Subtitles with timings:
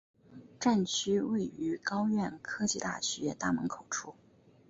[0.59, 4.15] 站区位于高苑科技大学大门口处。